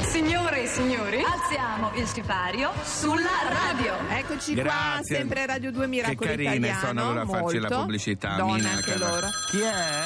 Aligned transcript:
Signore 0.00 0.62
e 0.62 0.66
signori, 0.66 1.22
alziamo 1.22 1.90
il 1.96 2.06
sipario 2.06 2.72
sulla 2.82 3.28
radio. 3.50 3.92
Eccoci 4.08 4.54
qua, 4.54 4.62
Grazie. 4.62 5.16
sempre 5.16 5.44
Radio 5.44 5.70
2 5.70 5.86
Miracolo 5.88 6.18
Che 6.20 6.26
carine 6.26 6.54
Italiano. 6.68 6.80
sono 6.86 7.00
allora 7.02 7.20
a 7.20 7.26
farci 7.26 7.56
la 7.58 7.60
molto. 7.68 7.78
pubblicità. 7.80 8.34
Donna 8.36 8.54
Mina, 8.54 8.70
anche 8.70 8.92
cara. 8.94 9.08
loro. 9.10 9.26
Chi 9.50 9.60
è? 9.60 10.04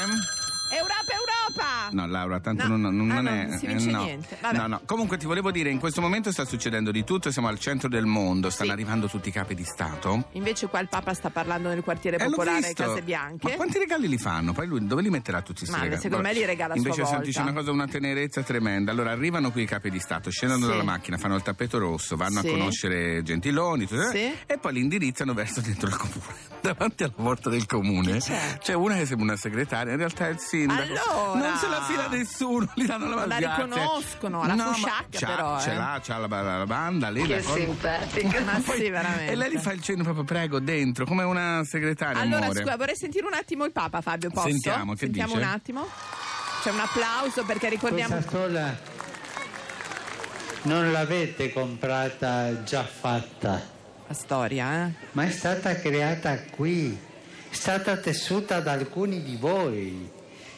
Europa, 0.75 1.13
Europa! 1.13 1.64
No, 1.93 2.07
Laura, 2.07 2.41
tanto 2.41 2.67
No. 2.67 2.77
non, 2.77 2.97
non 2.97 3.11
Ah, 3.11 3.21
no, 3.21 3.29
è. 3.31 3.47
non 3.47 3.59
si 3.59 3.67
vince 3.67 3.89
eh, 3.89 3.93
no. 3.93 4.03
niente. 4.05 4.37
Vabbè. 4.41 4.57
No, 4.57 4.67
no. 4.67 4.81
Comunque 4.87 5.17
ti 5.17 5.27
volevo 5.27 5.51
dire, 5.51 5.71
in 5.71 5.79
questo 5.79 6.01
momento 6.01 6.31
sta 6.33 6.45
succedendo 6.45 6.91
di 6.91 7.05
tutto, 7.05 7.31
siamo 7.31 7.49
al 7.49 7.59
centro 7.59 7.89
del 7.89 8.07
mondo, 8.07 8.51
stanno 8.51 8.71
Sì. 8.71 8.75
arrivando 8.75 9.07
tutti 9.09 9.29
i 9.29 9.33
capi 9.33 9.55
di 9.55 9.65
Stato. 9.65 10.29
Invece 10.33 10.67
qua 10.69 10.81
il 10.81 10.89
Papa 10.89 11.15
sta 11.15 11.31
parlando 11.31 11.69
nel 11.69 11.83
quartiere 11.83 12.17
Eh, 12.19 12.25
popolare. 12.25 12.73
Case 12.75 13.03
Bianche. 13.03 13.49
Ma 13.51 13.55
quanti 13.57 13.79
regali 13.79 14.09
li 14.09 14.19
fanno? 14.19 14.53
Poi 14.53 14.67
lui 14.67 14.87
dove 14.87 15.03
li 15.03 15.11
metterà 15.11 15.41
tutti 15.43 15.61
questi 15.61 15.75
Ma 15.77 15.83
regali? 15.83 16.01
secondo 16.01 16.25
me 16.27 16.33
li 16.33 16.45
regala 16.45 16.75
a 16.75 16.77
sua 16.77 16.85
Invece 16.87 17.03
volta. 17.03 17.17
sentisci 17.17 17.41
una 17.41 17.53
cosa, 17.53 17.71
una 17.71 17.87
tenerezza 17.87 18.43
tremenda. 18.43 18.91
Allora 18.93 19.11
arrivano 19.13 19.51
qui 19.51 19.63
i 19.63 19.67
capi 19.67 19.91
di 19.91 19.99
Stato, 19.99 20.31
scendono 20.31 20.65
Sì. 20.65 20.71
dalla 20.71 20.83
macchina, 20.83 21.17
fanno 21.19 21.37
il 21.37 21.43
tappeto 21.43 21.79
rosso, 21.79 22.17
vanno 22.17 22.41
Sì. 22.41 22.49
a 22.49 22.51
conoscere 22.51 23.23
Gentiloni 23.23 23.87
tutto- 23.87 24.09
Sì. 24.11 24.33
e 24.47 24.59
poi 24.59 24.73
li 24.75 24.81
indirizzano 24.81 25.35
verso 25.35 25.61
dentro 25.61 25.89
il 25.89 25.97
comune. 25.97 26.23
Davanti 26.61 27.03
alla 27.05 27.13
porta 27.15 27.51
del 27.51 27.67
comune 27.67 28.19
c'è? 28.19 28.59
c'è 28.59 28.73
una 28.75 28.97
che 28.97 29.07
sembra 29.07 29.27
una 29.27 29.37
segretaria, 29.37 29.93
in 29.93 29.99
realtà 29.99 30.29
è 30.29 30.31
il 30.31 30.39
sindaco. 30.39 30.83
Allora! 30.83 31.49
Non 31.49 31.57
se 31.59 31.69
la 31.79 31.83
fila 31.85 32.07
nessuno, 32.09 32.69
danno 32.87 33.15
la 33.15 33.27
La 33.27 33.39
grazie. 33.39 33.65
riconoscono, 33.65 34.47
la 34.47 34.55
No, 34.55 34.73
fusciacca 34.73 35.27
però, 35.27 35.61
Ce 35.61 35.71
eh. 35.73 35.75
l'ha, 35.77 36.01
c'ha 36.03 36.19
la, 36.19 36.27
la 36.59 36.67
banda 36.67 37.09
lì. 37.11 37.27
la 37.27 37.43
cosa- 37.43 37.59
Ma 38.45 38.61
Poi- 38.65 38.77
sì, 38.79 38.89
veramente. 38.91 39.33
E 39.33 39.35
lei 39.35 39.51
gli 39.53 39.59
fa 39.59 39.73
il 39.73 39.81
cenno 39.83 40.03
proprio, 40.03 40.25
prego, 40.25 40.61
dentro, 40.61 41.05
come 41.05 41.23
una 41.25 41.63
segretaria. 41.65 42.21
Allora, 42.21 42.45
amore. 42.47 42.61
scusa, 42.61 42.77
vorrei 42.77 42.97
sentire 42.97 43.27
un 43.27 43.35
attimo 43.35 43.65
il 43.65 43.73
Papa, 43.73 44.01
Fabio, 44.01 44.31
posso? 44.31 44.49
Sentiamo, 44.49 44.93
che 44.93 44.99
Sentiamo 44.99 45.35
dice? 45.35 45.45
un 45.45 45.51
attimo. 45.53 45.89
C'è 46.63 46.71
un 46.71 46.81
applauso 46.81 47.45
perché 47.45 47.69
ricordiamo... 47.69 48.15
Questa 48.15 48.31
stola 48.31 48.93
non 50.63 50.91
l'avete 50.93 51.53
comprata 51.53 52.63
già 52.63 52.85
fatta, 52.85 53.61
La 54.07 54.15
storia, 54.15 54.87
eh? 54.87 54.93
ma 55.13 55.25
è 55.25 55.31
stata 55.31 55.75
creata 55.77 56.39
qui, 56.51 56.97
è 57.51 57.55
stata 57.55 57.97
tessuta 57.99 58.61
da 58.61 58.73
alcuni 58.73 59.23
di 59.23 59.37
voi 59.37 60.11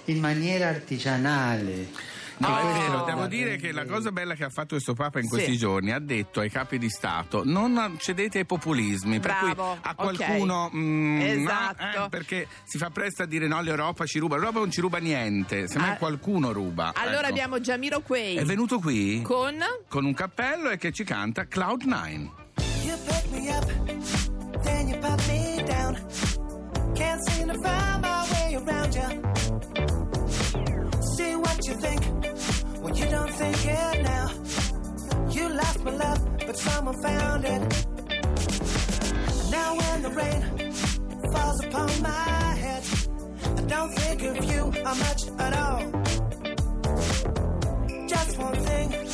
in 0.07 0.19
maniera 0.21 0.69
artigianale. 0.69 2.15
No, 2.39 2.55
è 2.59 2.65
vero, 2.79 3.05
devo 3.05 3.27
dire 3.29 3.57
che 3.57 3.73
la 3.73 3.87
cosa 3.87 4.13
bella 4.13 4.35
che 4.35 4.45
ha 4.45 4.51
fatto 4.51 4.75
questo 4.75 4.93
Papa 4.93 5.19
in 5.21 5.25
Sì. 5.25 5.31
questi 5.31 5.57
giorni 5.57 5.91
ha 5.91 5.99
detto 5.99 6.41
ai 6.41 6.51
capi 6.51 6.77
di 6.77 6.91
Stato 6.91 7.41
non 7.47 7.97
cedete 7.99 8.41
ai 8.41 8.45
populismi, 8.45 9.21
per 9.21 9.31
Bravo, 9.41 9.71
cui 9.71 9.79
a 9.81 9.95
qualcuno 9.95 10.71
mm, 10.75 11.21
Esatto. 11.23 11.99
no, 11.99 12.05
eh, 12.05 12.09
perché 12.11 12.47
si 12.65 12.77
fa 12.77 12.91
presto 12.91 13.23
a 13.23 13.27
dire 13.27 13.47
no, 13.47 13.63
l'Europa 13.63 14.05
ci 14.05 14.19
ruba, 14.19 14.37
l'Europa 14.37 14.59
non 14.59 14.71
ci 14.71 14.83
ruba 14.83 14.99
niente, 14.99 15.67
semmai 15.67 15.93
Ah, 15.93 15.97
qualcuno 15.97 16.53
ruba. 16.53 16.93
Allora 16.95 17.21
ecco. 17.21 17.29
abbiamo 17.29 17.59
Giamiro 17.59 18.01
Quay 18.01 18.37
È 18.37 18.45
venuto 18.45 18.81
qui 18.81 19.23
con... 19.23 19.57
con 19.89 20.05
un 20.05 20.13
cappello 20.13 20.69
e 20.69 20.77
che 20.77 20.93
ci 20.93 21.05
canta 21.05 21.47
Cloud 21.47 21.85
9. 21.85 22.31
You 22.83 22.99
pick 23.07 23.31
me 23.31 23.49
up, 23.49 23.65
then 24.63 24.89
you 24.89 24.99
put 24.99 25.27
me 25.27 25.63
down. 25.65 25.95
Can't 26.95 27.27
seem 27.31 27.47
to 27.49 27.55
find 27.63 28.03
my 28.03 28.27
way 28.31 28.57
around 28.57 28.95
you. 28.95 29.96
See 31.17 31.35
what 31.35 31.67
you 31.67 31.75
think 31.77 32.05
when 32.83 32.95
you 32.95 33.07
don't 33.07 33.33
think 33.33 33.57
it 33.65 34.03
now. 34.03 34.29
You 35.31 35.49
lost 35.49 35.83
my 35.83 35.91
love, 35.93 36.21
but 36.47 36.59
someone 36.59 37.03
found 37.03 37.45
it. 37.47 37.63
Now 39.51 39.77
when 39.81 40.03
the 40.03 40.11
rain 40.11 40.43
falls 41.33 41.65
upon 41.65 42.03
my 42.03 42.55
head, 42.65 42.83
I 43.57 43.63
don't 43.63 43.93
think 43.95 44.23
of 44.25 44.45
you 44.45 44.63
or 44.89 44.95
much 45.07 45.23
at 45.39 45.53
all. 45.65 45.83
Just 48.07 48.39
one 48.39 48.57
thing 48.69 49.09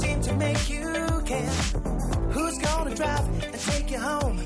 seemed 0.00 0.24
to 0.24 0.34
make 0.34 0.68
you 0.68 1.22
care. 1.24 1.54
Who's 2.34 2.58
gonna 2.58 2.94
drive 2.94 3.26
and 3.44 3.60
take 3.70 3.90
you 3.90 4.00
home? 4.00 4.38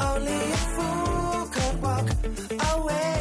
Only 0.00 0.40
a 0.56 0.62
fool 0.74 1.46
could 1.54 1.82
walk 1.82 2.08
away 2.74 3.15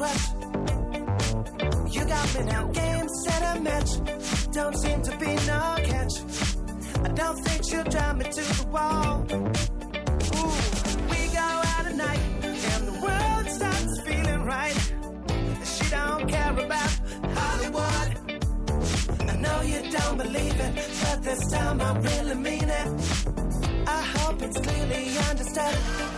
crush. 0.00 0.32
You 1.94 2.02
got 2.06 2.26
me 2.34 2.42
now, 2.52 2.64
game 2.72 3.08
set 3.22 3.42
a 3.56 3.60
match. 3.60 3.90
Don't 4.50 4.76
seem 4.78 5.02
to 5.02 5.12
be 5.18 5.32
no 5.52 5.60
catch. 5.90 6.14
I 7.06 7.08
don't 7.20 7.38
think 7.44 7.60
she'll 7.68 7.90
drive 7.94 8.16
me 8.16 8.24
to 8.24 8.42
the 8.52 8.66
wall. 8.74 9.26
Ooh, 10.38 10.54
we 11.10 11.20
go 11.40 11.48
out 11.72 11.84
at 11.90 11.96
night 12.06 12.22
and 12.72 12.82
the 12.90 12.96
world 13.06 13.46
starts 13.58 14.00
feeling 14.06 14.42
right. 14.54 14.78
She 15.72 15.84
don't 15.90 16.26
care 16.34 16.52
about 16.66 16.92
Hollywood. 17.38 18.08
I 19.32 19.36
know 19.44 19.60
you 19.72 19.80
don't 19.98 20.16
believe 20.16 20.58
it, 20.66 20.72
but 21.02 21.22
this 21.22 21.42
time 21.52 21.78
I 21.82 21.90
really 21.98 22.36
mean 22.36 22.68
it. 22.80 22.88
I 23.98 24.02
hope 24.14 24.40
it's 24.40 24.58
clearly 24.66 25.18
understood. 25.28 26.09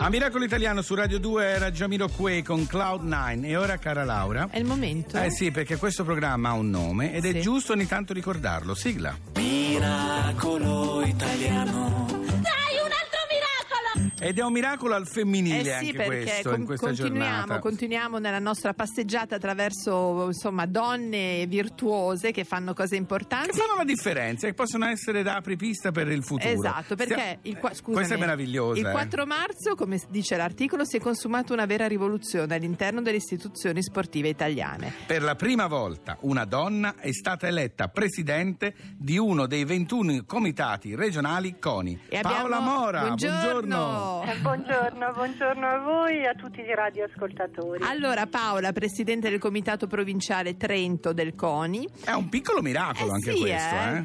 A 0.00 0.08
Miracolo 0.10 0.44
Italiano 0.44 0.80
su 0.80 0.94
Radio 0.94 1.18
2 1.18 1.44
era 1.44 1.70
Giamiro 1.72 2.08
Quay 2.08 2.42
con 2.42 2.66
Cloud 2.66 3.02
9 3.02 3.46
e 3.48 3.56
ora 3.56 3.78
cara 3.78 4.04
Laura. 4.04 4.48
È 4.50 4.58
il 4.58 4.64
momento? 4.64 5.18
Eh 5.20 5.30
sì, 5.30 5.50
perché 5.50 5.76
questo 5.76 6.04
programma 6.04 6.50
ha 6.50 6.52
un 6.52 6.70
nome 6.70 7.12
ed 7.14 7.24
è 7.24 7.32
Sì. 7.32 7.40
giusto 7.40 7.72
ogni 7.72 7.86
tanto 7.86 8.12
ricordarlo. 8.12 8.74
Sigla. 8.74 9.16
Miracolo 9.34 11.02
italiano. 11.04 12.17
Ed 14.20 14.38
è 14.38 14.42
un 14.42 14.52
miracolo 14.52 14.94
al 14.94 15.06
femminile 15.06 15.58
Eh 15.60 15.64
sì, 15.64 15.70
anche 15.70 15.92
perché 15.92 16.22
questo 16.24 16.50
con- 16.50 16.58
in 16.60 16.66
questa 16.66 16.86
continuiamo, 16.86 17.28
giornata. 17.36 17.58
continuiamo 17.60 18.18
nella 18.18 18.38
nostra 18.40 18.74
passeggiata 18.74 19.36
attraverso 19.36 20.26
insomma, 20.26 20.66
donne 20.66 21.46
virtuose 21.46 22.32
che 22.32 22.44
fanno 22.44 22.74
cose 22.74 22.96
importanti. 22.96 23.50
Che 23.50 23.56
fanno 23.56 23.76
la 23.76 23.84
differenza 23.84 24.46
e 24.48 24.54
possono 24.54 24.86
essere 24.86 25.22
da 25.22 25.36
apripista 25.36 25.92
per 25.92 26.08
il 26.10 26.24
futuro. 26.24 26.50
Esatto, 26.52 26.96
perché 26.96 27.12
Stia- 27.14 27.38
il, 27.42 27.56
qua- 27.58 27.70
eh, 27.70 27.74
scusami, 27.74 27.94
questa 27.94 28.14
è 28.14 28.18
meravigliosa. 28.18 28.80
il 28.80 28.86
eh. 28.86 28.90
4 28.90 29.24
marzo, 29.26 29.74
come 29.76 30.00
dice 30.08 30.36
l'articolo, 30.36 30.84
si 30.84 30.96
è 30.96 31.00
consumata 31.00 31.52
una 31.52 31.66
vera 31.66 31.86
rivoluzione 31.86 32.54
all'interno 32.54 33.00
delle 33.02 33.18
istituzioni 33.18 33.82
sportive 33.82 34.28
italiane. 34.28 34.92
Per 35.06 35.22
la 35.22 35.36
prima 35.36 35.66
volta 35.68 36.16
una 36.22 36.44
donna 36.44 36.96
è 36.98 37.12
stata 37.12 37.46
eletta 37.46 37.88
presidente 37.88 38.74
di 38.96 39.16
uno 39.16 39.46
dei 39.46 39.64
21 39.64 40.24
comitati 40.26 40.94
regionali 40.96 41.56
CONI. 41.58 42.00
E 42.08 42.20
Paola 42.20 42.56
abbiamo- 42.56 42.76
Mora, 42.78 43.00
buongiorno. 43.02 44.07
Buongiorno, 44.08 45.12
buongiorno 45.12 45.66
a 45.66 45.78
voi 45.80 46.20
e 46.20 46.28
a 46.28 46.34
tutti 46.34 46.60
i 46.60 46.74
radioascoltatori. 46.74 47.84
Allora 47.84 48.26
Paola, 48.26 48.72
presidente 48.72 49.28
del 49.28 49.38
comitato 49.38 49.86
provinciale 49.86 50.56
Trento 50.56 51.12
del 51.12 51.34
CONI. 51.34 51.86
È 52.04 52.12
un 52.12 52.30
piccolo 52.30 52.62
miracolo 52.62 53.10
Eh 53.10 53.14
anche 53.14 53.32
sì, 53.32 53.40
questo, 53.40 53.74
eh. 53.74 53.96
eh? 53.96 54.04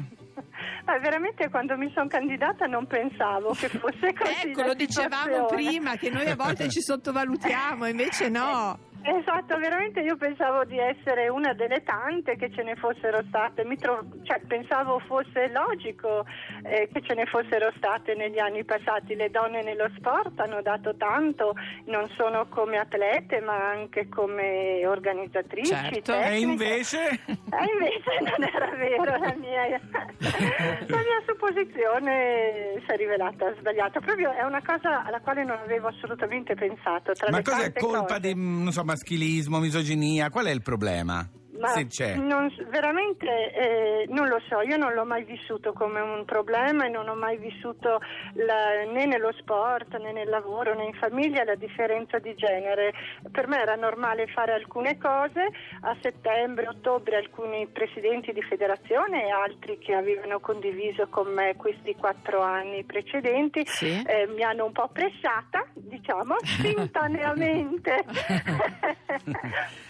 Ma 0.84 0.98
veramente 0.98 1.48
quando 1.48 1.78
mi 1.78 1.90
sono 1.94 2.06
candidata 2.08 2.66
non 2.66 2.86
pensavo 2.86 3.52
che 3.54 3.68
fosse 3.70 4.12
così. 4.12 4.48
Ecco, 4.48 4.62
lo 4.62 4.74
dicevamo 4.74 5.46
prima 5.46 5.96
che 5.96 6.10
noi 6.10 6.28
a 6.28 6.36
volte 6.36 6.68
ci 6.68 6.82
sottovalutiamo, 6.82 7.86
invece 7.86 8.28
no. 8.28 8.78
Esatto, 9.06 9.58
veramente 9.58 10.00
io 10.00 10.16
pensavo 10.16 10.64
di 10.64 10.78
essere 10.78 11.28
una 11.28 11.52
delle 11.52 11.82
tante 11.82 12.36
che 12.36 12.50
ce 12.50 12.62
ne 12.62 12.74
fossero 12.74 13.22
state, 13.28 13.62
Mi 13.64 13.76
tro- 13.76 14.02
cioè, 14.22 14.40
pensavo 14.46 14.98
fosse 15.00 15.50
logico 15.52 16.24
eh, 16.62 16.88
che 16.90 17.02
ce 17.02 17.12
ne 17.12 17.26
fossero 17.26 17.70
state 17.76 18.14
negli 18.14 18.38
anni 18.38 18.64
passati. 18.64 19.14
Le 19.14 19.30
donne 19.30 19.62
nello 19.62 19.90
sport 19.96 20.40
hanno 20.40 20.62
dato 20.62 20.96
tanto, 20.96 21.52
non 21.86 22.08
solo 22.16 22.46
come 22.48 22.78
atlete 22.78 23.40
ma 23.40 23.68
anche 23.70 24.08
come 24.08 24.86
organizzatrici. 24.86 25.74
Certo. 25.74 26.14
E 26.14 26.40
invece? 26.40 27.08
E 27.10 27.64
invece 27.72 28.20
non 28.20 28.48
era 28.54 28.70
vero, 28.74 29.18
la 29.18 29.34
mia, 29.36 29.68
la 29.68 30.96
mia 30.96 31.22
supposizione 31.26 32.80
si 32.86 32.90
è 32.90 32.96
rivelata 32.96 33.52
sbagliata. 33.58 34.00
Proprio 34.00 34.32
è 34.32 34.42
una 34.44 34.62
cosa 34.64 35.04
alla 35.04 35.20
quale 35.20 35.44
non 35.44 35.58
avevo 35.58 35.88
assolutamente 35.88 36.54
pensato. 36.54 37.12
Tra 37.12 37.30
Ma 37.30 37.42
cos'è 37.42 37.70
tante 37.70 37.80
colpa 37.80 38.06
cose. 38.16 38.20
di 38.20 38.34
non 38.34 38.72
so, 38.72 38.82
maschilismo, 38.94 39.58
misoginia? 39.58 40.30
Qual 40.30 40.46
è 40.46 40.50
il 40.50 40.62
problema? 40.62 41.28
Ma 41.58 41.68
Se 41.68 41.86
c'è. 41.86 42.14
non- 42.16 42.52
veramente 42.68 43.26
eh, 43.54 44.04
non 44.08 44.26
lo 44.28 44.38
so, 44.48 44.60
io 44.60 44.76
non 44.76 44.92
l'ho 44.92 45.04
mai 45.06 45.22
vissuto 45.24 45.72
come 45.72 46.00
un 46.00 46.24
problema 46.26 46.84
e 46.84 46.88
non 46.90 47.08
ho 47.08 47.14
mai 47.14 47.38
vissuto 47.38 48.00
la- 48.34 48.84
né 48.92 49.06
nello 49.06 49.32
sport 49.38 49.96
né 49.98 50.12
nel 50.12 50.28
lavoro 50.28 50.74
né 50.74 50.84
in 50.84 50.92
famiglia 50.94 51.44
la 51.44 51.54
differenza 51.54 52.18
di 52.18 52.34
genere. 52.34 52.92
Per 53.30 53.46
me 53.46 53.60
era 53.60 53.76
normale 53.76 54.26
fare 54.26 54.52
alcune 54.52 54.98
cose, 54.98 55.48
a 55.82 55.96
settembre, 56.02 56.68
ottobre 56.68 57.16
alcuni 57.16 57.66
presidenti 57.68 58.32
di 58.32 58.42
federazione 58.42 59.24
e 59.26 59.30
altri 59.30 59.78
che 59.78 59.94
avevano 59.94 60.40
condiviso 60.40 61.06
con 61.08 61.32
me 61.32 61.54
questi 61.56 61.94
quattro 61.94 62.42
anni 62.42 62.84
precedenti 62.84 63.62
Sì. 63.64 64.02
eh, 64.04 64.26
mi 64.26 64.42
hanno 64.42 64.66
un 64.66 64.72
po' 64.72 64.88
pressata, 64.92 65.64
diciamo, 65.88 66.36
spontaneamente. 66.44 68.04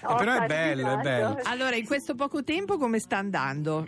Ho 0.03 0.15
Però 0.17 0.33
è 0.35 0.47
bello, 0.47 0.99
è 0.99 1.03
bello. 1.03 1.39
Allora, 1.45 1.77
in 1.77 1.87
questo 1.87 2.15
poco 2.15 2.43
tempo 2.45 2.77
come 2.79 2.99
sta 2.99 3.19
andando? 3.19 3.87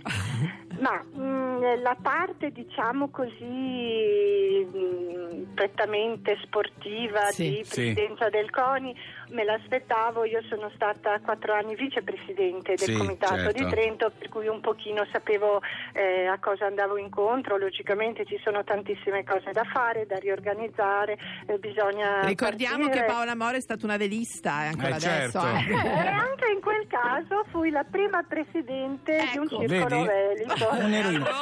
Ma 0.80 1.02
mh, 1.02 1.20
la 1.60 1.96
parte, 2.00 2.50
diciamo 2.50 3.08
così, 3.10 4.66
mh, 4.72 5.54
prettamente 5.54 6.36
sportiva 6.42 7.30
Sì. 7.30 7.48
di 7.50 7.64
Sì. 7.64 7.92
presidenza 7.92 8.28
del 8.28 8.50
CONI 8.50 8.94
me 9.30 9.42
l'aspettavo, 9.44 10.24
io 10.24 10.40
sono 10.48 10.70
stata 10.74 11.18
quattro 11.20 11.52
anni 11.54 11.74
vicepresidente 11.74 12.74
del 12.76 12.78
Sì, 12.78 12.96
Comitato 12.96 13.34
certo. 13.36 13.64
di 13.64 13.66
Trento, 13.70 14.12
per 14.16 14.28
cui 14.28 14.46
un 14.46 14.60
pochino 14.60 15.04
sapevo 15.10 15.60
eh, 15.94 16.26
a 16.26 16.38
cosa 16.38 16.66
andavo 16.66 16.96
incontro, 16.96 17.56
logicamente 17.56 18.24
ci 18.24 18.38
sono 18.44 18.62
tantissime 18.62 19.24
cose 19.24 19.50
da 19.52 19.64
fare, 19.64 20.06
da 20.06 20.16
riorganizzare, 20.16 21.18
eh, 21.46 21.58
bisogna... 21.58 22.20
Ricordiamo 22.24 22.84
partire. 22.84 23.04
che 23.06 23.12
Paola 23.12 23.34
Moro 23.34 23.56
è 23.56 23.60
stata 23.60 23.84
una 23.84 23.96
velista 23.96 24.64
eh, 24.64 24.66
ancora 24.68 24.88
Eh, 24.88 24.92
adesso. 24.92 25.40
certo. 25.40 25.86
eh. 25.86 26.04
E 26.06 26.06
anche 26.08 26.50
in 26.54 26.60
quel 26.60 26.86
caso 26.86 27.44
fui 27.50 27.70
la 27.70 27.84
prima 27.84 28.22
presidente 28.22 29.24
di 29.32 29.38
un 29.38 29.44
Ecco. 29.50 29.58
circolo 29.66 30.02
Vedi? 30.04 30.36
velico. 30.46 30.66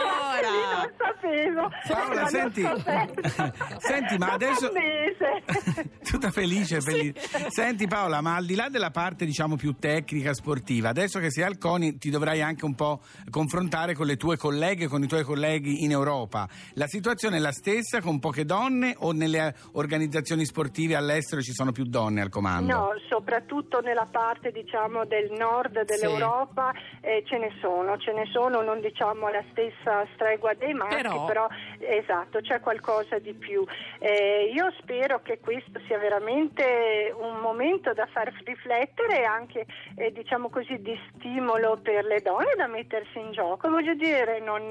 Oh, 0.06 0.33
Io 0.46 0.76
non 0.76 0.92
sapevo. 0.96 1.70
Paola, 1.88 2.26
senti, 2.26 2.62
senti, 3.78 4.18
ma 4.18 4.32
adesso 4.32 4.70
tutta 6.02 6.30
felice, 6.30 6.80
felice. 6.80 7.20
Senti 7.48 7.86
Paola, 7.86 8.20
ma 8.20 8.36
al 8.36 8.44
di 8.44 8.54
là 8.54 8.68
della 8.68 8.90
parte 8.90 9.24
diciamo 9.24 9.56
più 9.56 9.76
tecnica 9.78 10.34
sportiva, 10.34 10.88
adesso 10.88 11.18
che 11.18 11.30
sei 11.30 11.44
al 11.44 11.58
CONI 11.58 11.98
ti 11.98 12.10
dovrai 12.10 12.42
anche 12.42 12.64
un 12.64 12.74
po' 12.74 13.00
confrontare 13.30 13.94
con 13.94 14.06
le 14.06 14.16
tue 14.16 14.36
colleghe, 14.36 14.88
con 14.88 15.02
i 15.02 15.06
tuoi 15.06 15.24
colleghi 15.24 15.84
in 15.84 15.90
Europa. 15.90 16.48
La 16.74 16.86
situazione 16.86 17.36
è 17.36 17.40
la 17.40 17.52
stessa 17.52 18.00
con 18.00 18.18
poche 18.18 18.44
donne 18.44 18.94
o 18.98 19.12
nelle 19.12 19.54
organizzazioni 19.72 20.44
sportive 20.44 20.94
all'estero 20.94 21.42
ci 21.42 21.52
sono 21.52 21.72
più 21.72 21.84
donne 21.84 22.20
al 22.20 22.28
comando? 22.28 22.72
No, 22.72 22.90
soprattutto 23.08 23.80
nella 23.80 24.08
parte 24.10 24.50
diciamo 24.50 25.04
del 25.04 25.30
nord 25.32 25.84
dell'Europa 25.84 26.72
eh, 27.00 27.22
ce 27.26 27.38
ne 27.38 27.52
sono, 27.60 27.96
ce 27.98 28.12
ne 28.12 28.26
sono, 28.32 28.62
non 28.62 28.80
diciamo 28.80 29.26
alla 29.26 29.44
stessa 29.50 30.06
stregua 30.34 30.54
dei 30.54 30.74
maschi, 30.74 31.02
Però- 31.02 31.24
però, 31.24 31.48
esatto, 31.78 32.40
c'è 32.40 32.60
qualcosa 32.60 33.18
di 33.18 33.32
più. 33.34 33.64
Eh, 33.98 34.50
io 34.52 34.70
spero 34.78 35.20
che 35.22 35.38
questo 35.38 35.80
sia 35.86 35.98
veramente 35.98 37.14
un 37.16 37.38
momento 37.40 37.92
da 37.92 38.06
far 38.06 38.32
riflettere 38.44 39.20
e 39.20 39.24
anche 39.24 39.66
eh, 39.96 40.12
diciamo 40.12 40.48
così 40.48 40.80
di 40.82 40.98
stimolo 41.14 41.78
per 41.82 42.04
le 42.04 42.20
donne 42.20 42.54
da 42.56 42.66
mettersi 42.66 43.18
in 43.18 43.32
gioco. 43.32 43.68
Voglio 43.68 43.94
dire, 43.94 44.40
non, 44.40 44.68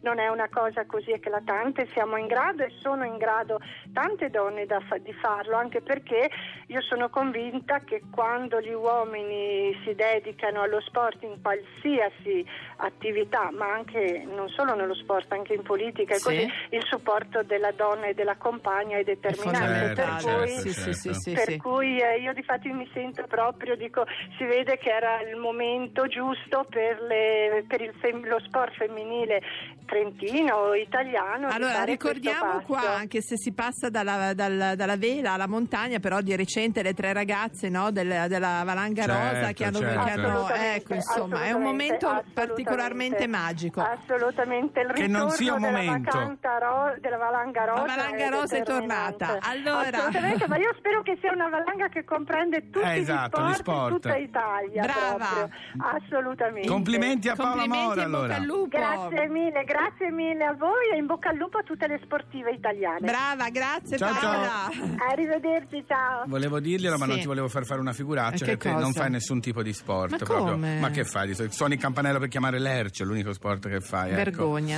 non 0.00 0.18
è 0.18 0.28
una 0.28 0.48
cosa 0.48 0.84
così 0.86 1.10
eclatante, 1.10 1.88
siamo 1.92 2.16
in 2.16 2.26
grado 2.26 2.64
e 2.64 2.72
sono 2.80 3.04
in 3.04 3.16
grado 3.16 3.60
tante 3.92 4.30
donne 4.30 4.66
da 4.66 4.82
di 4.98 5.12
farlo, 5.14 5.56
anche 5.56 5.80
perché 5.80 6.30
io 6.66 6.80
sono 6.82 7.08
convinta 7.08 7.80
che 7.80 8.02
quando 8.10 8.60
gli 8.60 8.72
uomini 8.72 9.76
si 9.84 9.94
dedicano 9.94 10.62
allo 10.62 10.80
sport 10.80 11.22
in 11.22 11.40
qualsiasi 11.40 12.46
attività, 12.76 13.50
ma 13.50 13.72
anche 13.72 14.24
non 14.26 14.48
solo 14.48 14.74
nello 14.74 14.93
sport, 14.94 15.30
anche 15.32 15.54
in 15.54 15.62
politica, 15.62 16.14
e 16.14 16.18
Sì. 16.18 16.24
così 16.24 16.48
il 16.70 16.84
supporto 16.88 17.42
della 17.42 17.72
donna 17.72 18.06
e 18.06 18.14
della 18.14 18.36
compagna 18.36 18.96
è 18.98 19.04
determinante. 19.04 19.94
per 19.94 20.06
fondamentale. 20.06 20.36
cui 20.38 20.48
sì, 20.58 20.72
sì, 20.72 20.92
sì, 20.92 21.02
certo. 21.12 21.18
sì, 21.20 21.32
per 21.34 21.56
cui 21.58 21.98
eh, 22.00 22.20
io 22.20 22.32
di 22.32 22.42
fatti 22.42 22.68
mi 22.70 22.88
sento 22.92 23.24
proprio, 23.26 23.76
dico, 23.76 24.04
si 24.38 24.44
vede 24.44 24.76
che 24.78 24.90
era 24.90 25.20
il 25.22 25.36
momento 25.36 26.06
giusto 26.06 26.66
per, 26.68 27.00
le- 27.02 27.64
per 27.68 27.80
il 27.80 27.92
fem- 28.00 28.24
lo 28.26 28.38
sport 28.40 28.74
femminile 28.74 29.40
trentino, 29.86 30.74
italiano. 30.74 31.48
Allora, 31.48 31.84
ricordiamo 31.84 32.62
qua, 32.62 32.94
anche 32.96 33.20
se 33.20 33.36
si 33.36 33.52
passa 33.52 33.90
dalla, 33.90 34.32
dal- 34.34 34.72
dalla 34.76 34.96
vela 34.96 35.32
alla 35.32 35.46
montagna, 35.46 35.98
però 35.98 36.20
di 36.20 36.34
recente 36.36 36.82
le 36.82 36.94
tre 36.94 37.12
ragazze 37.12 37.68
no, 37.68 37.90
del- 37.90 38.24
della 38.28 38.62
Valanga 38.64 39.02
Certo, 39.04 39.34
Rosa 39.34 39.52
che 39.52 39.64
hanno, 39.64 39.78
certo. 39.78 40.04
che 40.04 40.10
hanno- 40.10 40.48
ecco, 40.48 40.94
insomma, 40.94 41.44
è 41.44 41.52
un 41.52 41.62
momento 41.62 42.24
particolarmente 42.32 43.26
magico. 43.26 43.80
Assolutamente, 43.82 44.83
il 44.88 44.92
Che 44.94 45.06
non 45.08 45.30
sia 45.30 45.54
un 45.54 45.60
momento. 45.60 46.18
ro- 46.18 46.94
della 47.00 47.16
valanga 47.16 47.64
rosa. 47.64 47.86
La 47.86 47.94
valanga 47.96 48.28
rosa 48.28 48.56
è 48.56 48.58
determinante. 48.58 49.16
tornata. 49.24 49.48
Allora- 49.48 49.88
Assolutamente, 49.98 50.48
ma 50.48 50.56
io 50.58 50.74
spero 50.78 51.02
che 51.02 51.18
sia 51.20 51.32
una 51.32 51.48
valanga 51.48 51.88
che 51.88 52.04
comprende 52.04 52.70
tutti 52.70 52.86
Eh, 52.86 52.98
esatto, 52.98 53.42
gli 53.42 53.50
gli 53.50 53.54
sport, 53.54 53.88
in 53.90 53.94
tutta 54.00 54.16
Italia. 54.16 54.82
Brava. 54.82 55.26
proprio. 55.26 55.50
Assolutamente. 55.78 56.68
Complimenti 56.68 57.28
a 57.28 57.34
Paola 57.34 57.50
Complimenti 57.62 57.88
bocca 57.88 58.02
allora. 58.04 58.38
Grazie 58.68 59.28
mille, 59.28 59.64
grazie 59.64 60.10
mille 60.10 60.44
a 60.44 60.52
voi 60.54 60.90
e 60.92 60.96
in 60.96 61.06
bocca 61.06 61.30
al 61.30 61.36
lupo 61.36 61.58
a 61.58 61.62
tutte 61.62 61.86
le 61.86 62.00
sportive 62.02 62.50
italiane. 62.52 63.00
Brava, 63.00 63.48
grazie 63.50 63.96
Ciao, 63.96 64.12
Paola. 64.20 64.68
Arrivederci, 65.10 65.84
ciao. 65.86 66.24
Volevo 66.26 66.60
dirglielo, 66.60 66.96
ma 66.98 67.04
Sì. 67.04 67.10
non 67.10 67.20
ti 67.20 67.26
volevo 67.26 67.48
far 67.48 67.64
fare 67.64 67.80
una 67.80 67.92
figuraccia 67.92 68.44
E 68.44 68.48
che 68.48 68.56
che 68.56 68.68
te 68.68 68.70
non 68.72 68.82
cosa? 68.84 69.00
fai 69.02 69.10
nessun 69.10 69.40
tipo 69.40 69.62
di 69.62 69.72
sport. 69.72 70.10
Ma 70.10 70.16
proprio. 70.16 70.38
come? 70.52 70.78
Ma 70.80 70.90
che 70.90 71.04
fai? 71.04 71.34
Suoni 71.50 71.74
il 71.74 71.80
campanello 71.80 72.18
per 72.18 72.28
chiamare 72.28 72.58
l'Erce, 72.58 73.02
è 73.02 73.06
l'unico 73.06 73.32
sport 73.32 73.68
che 73.68 73.80
fai. 73.80 74.10
ecco. 74.12 74.20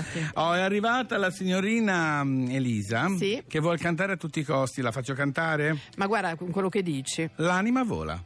Vergognati. 0.02 0.30
Oh, 0.34 0.52
è 0.54 0.60
arrivata 0.60 1.16
la 1.16 1.30
signorina 1.30 2.22
mm, 2.24 2.50
Elisa 2.50 3.08
Sì. 3.16 3.42
che 3.46 3.60
vuole 3.60 3.78
cantare 3.78 4.12
a 4.12 4.16
tutti 4.16 4.40
i 4.40 4.44
costi. 4.44 4.80
La 4.82 4.92
faccio 4.92 5.14
cantare? 5.14 5.76
Ma 5.96 6.06
guarda 6.06 6.34
con 6.36 6.50
quello 6.50 6.68
che 6.68 6.82
dici. 6.82 7.28
L'anima 7.36 7.82
vola. 7.84 8.22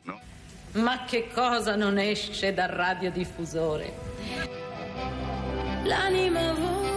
Ma 0.73 1.05
che 1.05 1.29
cosa 1.33 1.75
non 1.77 1.99
esce 1.99 2.55
dal 2.55 2.69
radiodiffusore? 2.69 3.93
L'anima 5.85 6.53
vola, 6.53 6.90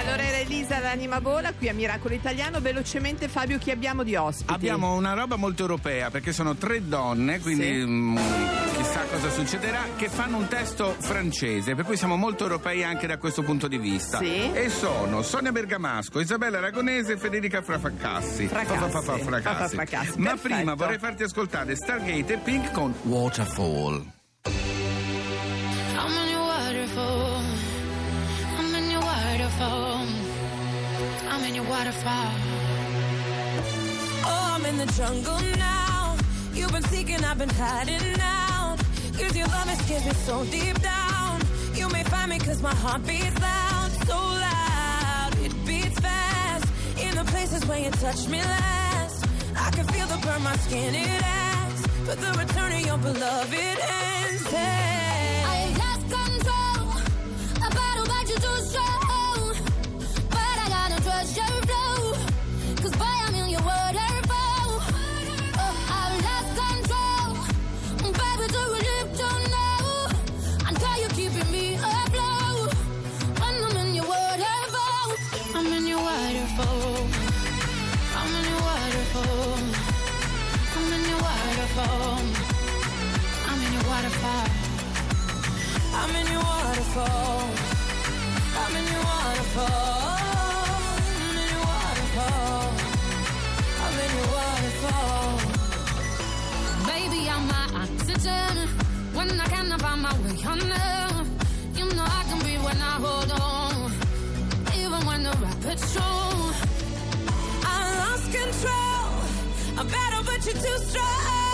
Allora 0.00 0.22
era 0.22 0.38
Elisa 0.38 0.78
l'anima 0.78 1.18
vola 1.18 1.52
qui 1.52 1.68
a 1.68 1.74
Miracolo 1.74 2.14
Italiano. 2.14 2.58
Velocemente 2.60 3.28
Fabio 3.28 3.58
chi 3.58 3.70
abbiamo 3.70 4.02
di 4.02 4.16
ospiti? 4.16 4.50
Abbiamo 4.50 4.94
una 4.94 5.12
roba 5.12 5.36
molto 5.36 5.60
europea 5.60 6.10
perché 6.10 6.32
sono 6.32 6.54
tre 6.56 6.86
donne, 6.88 7.38
quindi 7.40 7.64
Sì. 7.64 7.84
mm, 7.84 8.16
chissà 8.78 9.02
cosa 9.10 9.28
succederà, 9.30 9.84
che 9.96 10.08
fanno 10.08 10.38
un 10.38 10.48
testo 10.48 10.96
francese, 10.98 11.74
per 11.74 11.84
cui 11.84 11.98
siamo 11.98 12.16
molto 12.16 12.44
europei 12.44 12.82
anche 12.82 13.06
da 13.06 13.18
questo 13.18 13.42
punto 13.42 13.68
di 13.68 13.76
vista. 13.76 14.16
Sì. 14.18 14.50
E 14.52 14.70
sono 14.70 15.20
Sonia 15.20 15.52
Bergamasco, 15.52 16.18
Isabella 16.18 16.56
Aragonese 16.58 17.12
e 17.12 17.16
Federica 17.18 17.60
Frafacassi. 17.60 18.46
Fracassi. 18.46 19.20
Fracassi. 19.22 19.74
Fracassi. 19.74 20.18
Ma 20.18 20.34
prima 20.40 20.74
vorrei 20.74 20.98
farti 20.98 21.24
ascoltare 21.24 21.76
Stargate 21.76 22.32
e 22.32 22.38
Pink 22.38 22.70
con 22.72 22.94
Waterfall. 23.02 24.02
Waterfall. 31.80 32.32
Oh, 34.32 34.52
I'm 34.54 34.64
in 34.66 34.76
the 34.76 34.90
jungle 34.98 35.40
now. 35.56 36.16
You've 36.52 36.72
been 36.72 36.82
seeking, 36.94 37.24
I've 37.24 37.38
been 37.38 37.54
hiding 37.64 38.20
out. 38.20 38.78
Cause 39.18 39.34
your 39.34 39.46
love 39.46 39.70
scared 39.84 40.04
me 40.04 40.12
so 40.28 40.44
deep 40.56 40.78
down. 40.82 41.40
You 41.74 41.88
may 41.88 42.04
find 42.04 42.28
me 42.32 42.38
cause 42.38 42.60
my 42.60 42.74
heart 42.74 43.02
beats 43.06 43.40
loud, 43.40 43.90
so 44.08 44.18
loud. 44.46 45.32
It 45.46 45.54
beats 45.66 45.98
fast. 46.00 46.66
In 47.04 47.12
the 47.20 47.24
places 47.32 47.64
where 47.66 47.80
you 47.84 47.90
touch 47.92 48.28
me 48.28 48.40
last. 48.42 49.24
I 49.56 49.70
can 49.70 49.86
feel 49.86 50.06
the 50.06 50.18
burn 50.26 50.42
my 50.42 50.56
skin, 50.56 50.94
it 50.94 51.22
asks. 51.22 51.82
But 52.06 52.18
the 52.24 52.32
return 52.42 52.72
of 52.72 52.82
your 52.88 52.98
beloved 52.98 53.76
ends. 53.98 54.79
Waterfall. 84.00 84.48
I'm 85.92 86.16
in 86.16 86.26
your 86.32 86.42
waterfall. 86.42 87.50
I'm 88.60 88.76
in 88.76 88.86
your 88.92 89.04
waterfall. 89.10 90.16
I'm 91.20 91.36
in 91.42 91.48
your 91.54 91.66
waterfall. 91.72 92.62
I'm 93.84 93.96
in 94.04 94.10
your 94.16 94.28
waterfall. 94.38 95.28
Baby, 96.86 97.20
I'm 97.28 97.44
my 97.46 97.66
oxygen. 97.82 98.54
When 99.12 99.28
I 99.38 99.46
cannot 99.48 99.80
find 99.82 100.00
my 100.00 100.14
way 100.22 100.36
under, 100.54 100.88
you 101.78 101.86
know 101.94 102.06
I 102.20 102.22
can 102.28 102.38
be 102.48 102.56
when 102.66 102.78
I 102.80 102.94
hold 103.04 103.30
on. 103.32 103.92
Even 104.80 105.00
when 105.08 105.24
the 105.24 105.34
rapids 105.44 105.84
strong. 105.84 106.54
I 107.64 107.76
lost 108.00 108.26
control. 108.32 109.12
I'm 109.78 109.86
better, 109.86 110.22
but 110.24 110.40
you're 110.46 110.54
too 110.54 110.78
strong. 110.88 111.49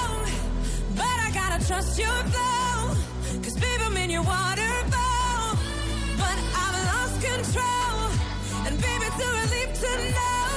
Gotta 1.36 1.60
trust 1.66 1.98
your 1.98 2.18
flow. 2.32 2.96
Cause 3.44 3.56
baby, 3.64 3.82
I'm 3.84 3.96
in 3.98 4.10
your 4.10 4.22
waterfall. 4.22 5.58
But 6.22 6.38
I've 6.62 6.78
lost 6.90 7.16
control. 7.30 7.98
And 8.66 8.74
baby, 8.86 9.04
it's 9.10 9.20
a 9.26 9.30
relief 9.42 9.70
to 9.84 9.92
know. 10.16 10.48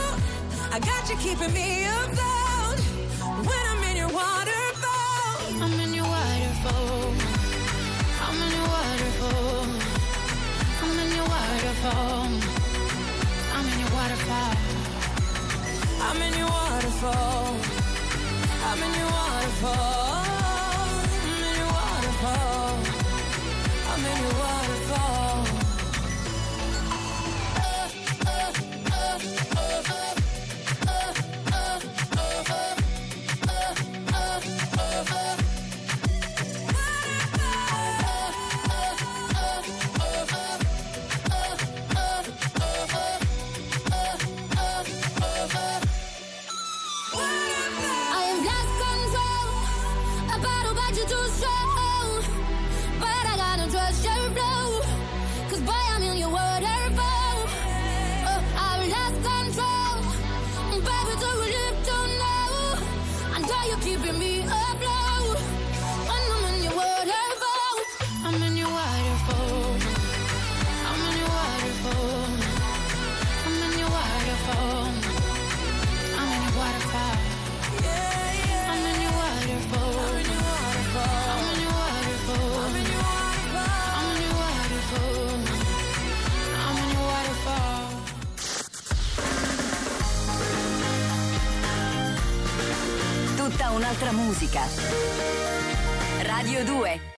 I 0.75 0.79
got 0.79 1.01
you 1.09 1.17
keeping 1.25 1.51
me 1.53 1.85
afloat. 1.85 2.79
When 3.47 3.63
I'm 3.71 3.83
in 3.89 3.97
your 4.03 4.11
waterfall. 4.21 5.35
I'm 5.63 5.75
in 5.83 5.91
your 5.99 6.07
waterfall. 6.15 7.13
I'm 8.25 8.37
in 8.45 8.51
your 8.57 8.67
waterfall. 8.75 9.65
I'm 10.81 10.99
in 11.03 11.09
your 11.17 11.27
waterfall. 11.35 12.27
I'm 13.55 13.67
in 13.71 13.79
your 13.83 13.91
waterfall. 13.97 14.55
I'm 16.07 16.21
in 16.27 16.33
your 16.39 16.51
waterfall. 16.57 17.55
I'm 18.69 18.79
in 18.87 18.93
your 18.99 19.11
waterfall. 19.11 20.18
I'm 22.21 24.05
in 24.05 24.23
your 24.23 24.33
waterfall. 24.33 25.48